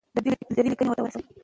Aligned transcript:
د 0.15 0.17
ده 0.55 0.61
لیکنې 0.63 0.89
ولس 0.89 0.97
ته 0.97 1.01
ورسوو. 1.03 1.29